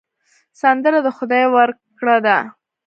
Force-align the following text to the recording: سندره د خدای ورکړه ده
سندره 0.61 0.99
د 1.05 1.07
خدای 1.17 1.45
ورکړه 1.55 2.17
ده 2.25 2.37